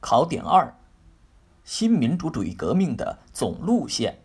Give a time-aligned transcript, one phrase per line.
[0.00, 0.74] 考点二：
[1.62, 4.18] 新民主主义革命的总路线。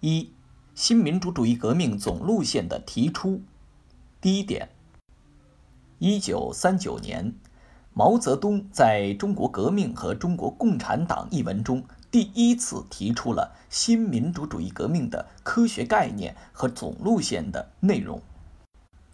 [0.00, 0.32] 一、
[0.74, 3.40] 新民主主义革命总路线的提出。
[4.20, 4.68] 第一点：
[5.98, 7.34] 一九三九年，
[7.92, 18.20] 毛泽东在中国革命和中国共产党一文中第一次提出了新民主主义革命的科学概念和总路线的内容。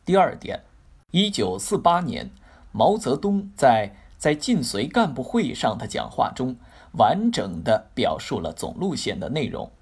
[0.05, 0.65] 第二点：
[1.11, 2.31] 一九四八年，
[2.73, 6.57] 毛泽东在在晋绥干部会议上的讲话中，
[6.93, 9.73] 完整的表述了总路线的内容，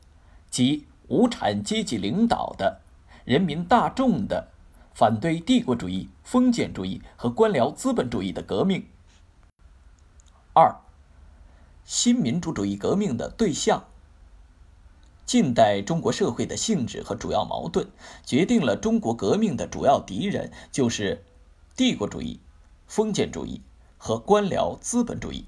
[0.48, 2.80] 即无产阶级领导的、
[3.24, 4.46] 人民大众的、
[4.94, 8.86] 反对帝国主义、封建主义和官僚资本主义的革命。
[10.52, 10.72] 二、
[11.84, 13.86] 新民主主义革命的对象。
[15.26, 17.88] 近代中国社会的性质和主要矛盾，
[18.24, 21.24] 决定了中国革命的主要敌人就是
[21.74, 22.38] 帝国主义、
[22.86, 23.60] 封建主义。
[23.98, 25.44] 和官僚资本主义，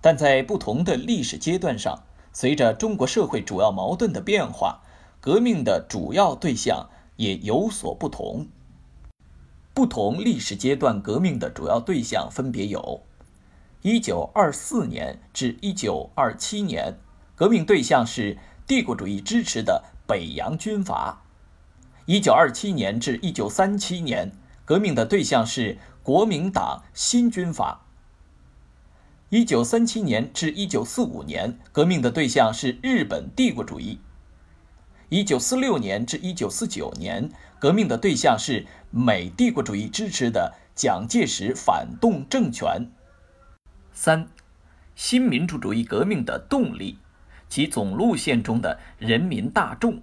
[0.00, 2.02] 但在不同的历史阶段上，
[2.32, 4.80] 随着中国社会主要矛盾的变化，
[5.20, 8.48] 革命的主要对象也有所不同。
[9.74, 13.02] 不同历史阶段革命的主要对象分别有
[13.82, 16.98] ：1924年至1927年，
[17.36, 21.22] 革命对象是帝国主义支持的北洋军阀
[22.06, 24.32] ；1927年至1937年，
[24.64, 25.76] 革命的对象是。
[26.04, 27.86] 国民党新军阀。
[29.30, 33.96] 一九三七年至一九四五年，革命的对象是日本帝国主义；
[35.08, 42.92] 一九四六年至一九四九年，革命的对象是美帝国主义支持的蒋介石反动政权。
[43.90, 44.28] 三、
[44.94, 46.98] 新民主主义革命的动力
[47.48, 50.02] 及总路线中的人民大众。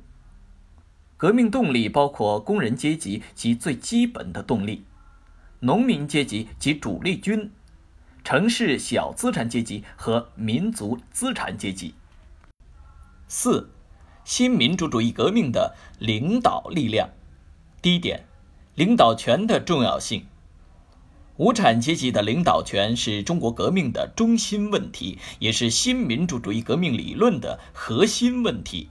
[1.16, 4.84] 革命动力包括工人阶级及最基本的动力。
[5.64, 7.52] 农民阶级及主力军，
[8.24, 11.94] 城市小资产阶级和民族资产阶级。
[13.28, 13.70] 四、
[14.26, 17.12] 新民主主义革命的领导力量。
[17.80, 18.26] 第一点，
[18.74, 20.26] 领导权的重要性。
[21.38, 28.90] 无产阶级的领导权是中国革命的中心问题，也是新民主主义革命理论的核心问题。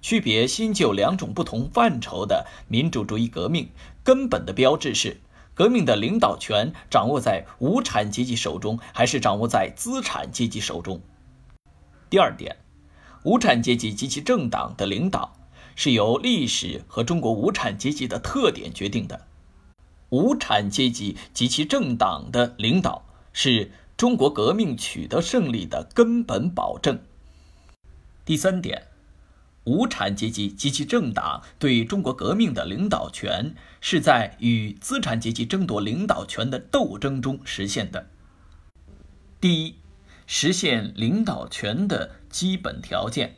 [0.00, 3.70] 区别新旧两种不同范畴的民主主义革命，
[4.04, 5.20] 根本的标志是。
[5.56, 11.00] 革命的领导权掌握在无产阶级手中，还是掌握在资产阶级手中？
[12.10, 12.56] 第二点，
[13.22, 15.32] 无产阶级及其政党的领导
[15.74, 19.26] 是由历史和中国无产阶级的特点决定的。
[20.10, 27.00] 无产阶级及其政党的领导是中国革命取得胜利的根本保证。
[28.26, 28.88] 第三点。
[29.66, 38.08] 无产阶级及其政党对中国革命的领导权，是在与资产阶级争夺领导权的斗争中实现的。
[39.40, 39.74] 第一，
[40.26, 43.34] 实现领导权的基本条件，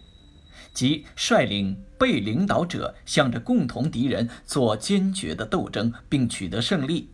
[0.75, 7.09] 即率领被领导者向着共同敌人做坚决的斗争，并取得胜利；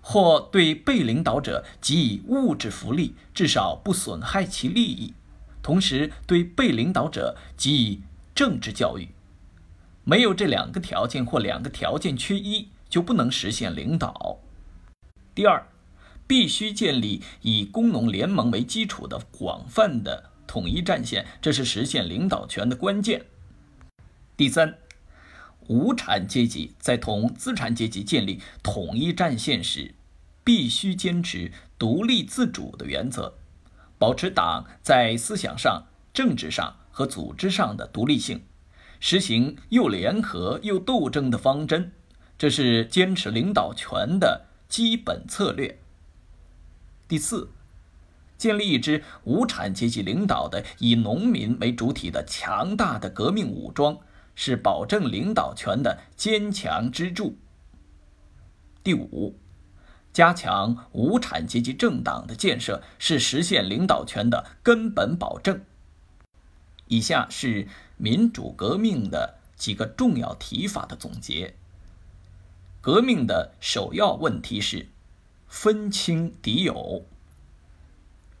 [0.00, 5.14] 或对被领导者给予物质福利，至少不损害其利益。
[5.62, 8.00] 同时，对被领导者给予
[8.34, 9.08] 政治教育，
[10.04, 14.40] 没有这两个条件或两个条件缺一，就不能实现领导。
[15.34, 15.66] 第二，
[16.26, 23.24] 必须建立以工农联盟为基础的广泛的统一战线，这是实现领导权的关键。
[24.36, 24.76] 第三，
[25.68, 29.94] 无产阶级在同资产阶级建立统一战线时，
[30.42, 33.34] 必须坚持独立自主的原则。
[34.02, 38.42] 保持党在思想上、政治上和组织上的独立性，
[38.98, 41.92] 实行又联合又斗争的方针，
[42.36, 45.78] 这是坚持领导权的基本策略。
[47.06, 47.48] 第四，
[48.36, 53.96] 建立一支无产阶级领导的以农民为主体的强大的革命武装，
[54.34, 57.38] 是保证领导权的坚强支柱。
[58.82, 59.38] 第五。
[60.12, 65.64] 加强无产阶级政党的建设是实现领导权的根本保证。
[66.88, 67.66] 以下是
[67.96, 71.54] 民主革命的几个重要提法的总结。
[72.82, 74.88] 革命的首要问题是
[75.48, 77.06] 分清敌友。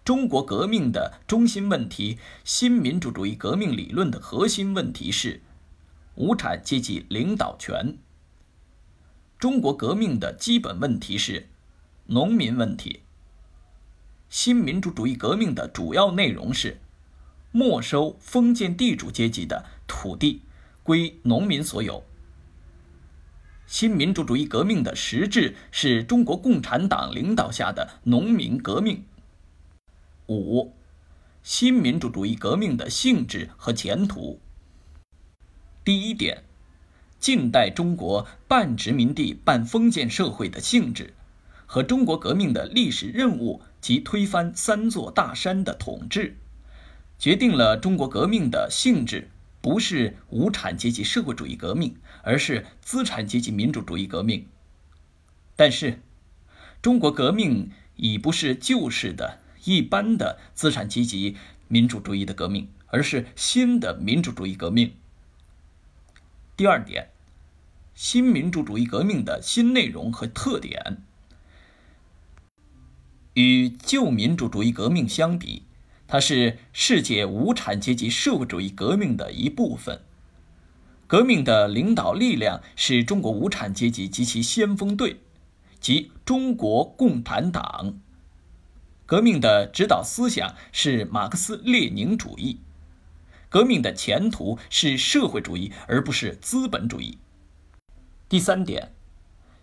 [0.04, 5.40] 中国革命的中心问题，新民主主义革命理论的核心问题是
[6.16, 7.96] 无产阶级领导权。
[9.38, 11.48] 中国革命的基本问题是。
[12.12, 13.00] 农民问题。
[14.28, 16.78] 新民主主义革命的主要内容是
[17.50, 20.42] 没收封建地主阶级的土地，
[20.82, 22.04] 归农民所有。
[23.66, 29.02] 新民主主义革命的实质是中国共产党领导下的农民革命。
[30.28, 30.74] 五、
[31.42, 34.38] 新民主主义革命的性质和前途。
[35.82, 36.44] 第一点，
[37.18, 41.14] 近代中国半殖民地半封建社会的性质，
[41.72, 46.36] 和中国革命的历史任务及推翻三座大山的统治，
[47.18, 49.30] 决定了中国革命的性质
[49.62, 54.46] 不是无产阶级社会主义革命，而是资产阶级民主主义革命。
[55.56, 56.02] 但是，
[56.82, 64.92] 中国革命已不是旧式的一般的资产阶级民主主义的革命，而是新的民主主义革命。
[66.54, 67.08] 第二点，
[67.94, 71.02] 新民主主义革命的新内容和特点，
[73.34, 75.62] 与旧民主主义革命相比，
[76.06, 80.02] 它是世界无产阶级社会主义革命的一部分。
[81.06, 85.20] 革命的领导力量是中国无产阶级及其先锋队。
[85.78, 87.98] 即中国共产党，
[89.04, 92.60] 革命的指导思想是马克思列宁主义，
[93.48, 97.18] 革命的前途是社会主义而不是资本主义。
[98.28, 98.94] 第三点，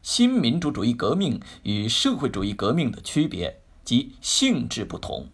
[0.01, 5.27] 新民主主义革命与社会主义革命的区别及性质不同。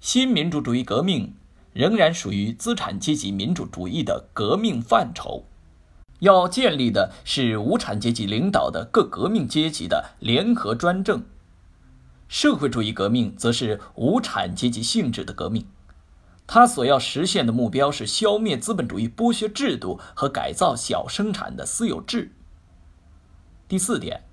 [0.00, 1.34] 新民主主义革命
[1.72, 5.44] 仍然属于资产阶级民主主义的革命范畴。
[6.20, 11.24] 要建立的是无产阶级领导的各革命阶级的联合专政，
[12.26, 15.68] 社会主义革命则是无产阶级性质的革命，
[16.48, 22.32] 它所要实现的目标是消灭资本主义剥削制度和改造小生产的私有制。
[23.68, 24.24] 第四点，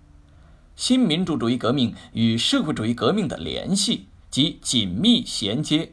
[0.78, 5.92] 新民主主义革命与社会主义革命的联系及紧密衔接。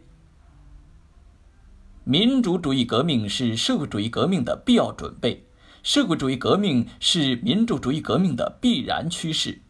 [2.05, 5.45] 民主主义革命是社会主义革命的必要准备。
[5.83, 9.61] 社会主义革命是民主主义革命的必然趋势，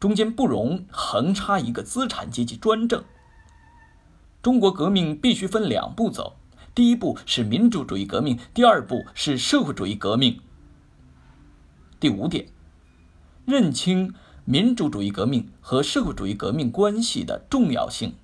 [0.00, 3.04] 中间不容横插一个资产阶级专政。
[4.42, 6.38] 中国革命必须分两步走，
[6.74, 10.40] 第一步是民主主义革命，第二步是社会主义革命。
[12.00, 12.46] 第五点，
[13.46, 14.12] 认清
[14.44, 18.14] 民主主义革命和社会主义革命关系的重要性。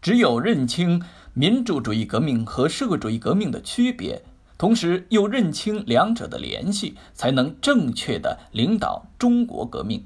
[0.00, 1.02] 只有认清
[1.34, 4.22] 民主主义革命和社会主义革命的区别。
[4.58, 10.04] 同时又认清两者的联系，才能正确的领导中国革命。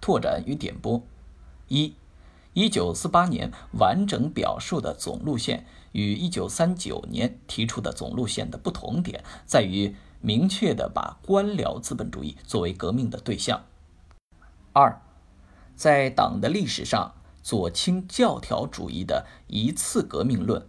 [0.00, 1.00] 拓展与点拨：
[1.68, 1.94] 一、
[2.54, 9.94] 一九四八年完整表述的总路线与一九三九年提出的总路线的不同点在于
[10.24, 13.66] 明确的把官僚资本主义作为革命的对象。
[14.72, 15.02] 二、
[15.76, 20.66] 在党的历史上，左倾教条主义的一次革命论。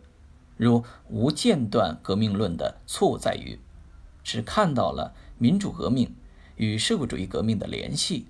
[0.57, 3.57] 如无间断革命论的错误在于，
[4.21, 6.13] 只看到了民主革命
[6.57, 8.27] 与社会主义革命的联系，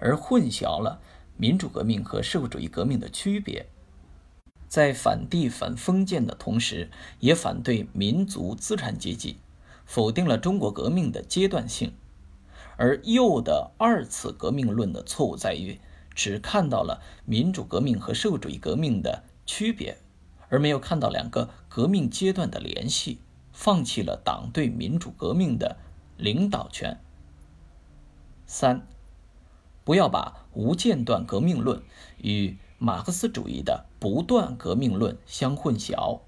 [0.00, 1.00] 而混淆了
[1.36, 3.66] 民主革命和社会主义革命的区别。
[4.66, 6.90] 在反帝反封建的同时，
[7.20, 9.36] 也反对民族资产阶级，
[9.84, 11.94] 否定了中国革命的阶段性。
[12.76, 15.80] 而右的二次革命论的错误在于，
[16.14, 19.98] 只看到了民主革命和社会主义革命的区别。
[20.50, 23.18] 而没有看到两个革命阶段的联系，
[23.52, 25.78] 放弃了党对民主革命的
[26.16, 27.00] 领导权。
[28.46, 28.86] 三，
[29.82, 31.82] 不要把无间断革命论
[32.18, 36.20] 与马克思主义的不断革命论相混淆。